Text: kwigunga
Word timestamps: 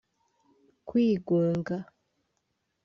kwigunga 0.87 1.75